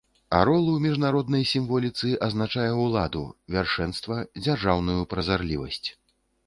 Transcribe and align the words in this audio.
Арол 0.35 0.69
у 0.69 0.77
міжнароднай 0.85 1.43
сімволіцы 1.51 2.09
азначае 2.29 2.67
ўладу, 2.81 3.23
вяршэнства, 3.57 4.15
дзяржаўную 4.43 4.99
празарлівасць. 5.15 5.89